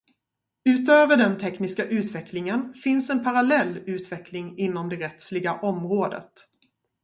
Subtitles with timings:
[0.63, 6.31] Utöver den tekniska utvecklingen finns en parallell utveckling inom det rättsliga området.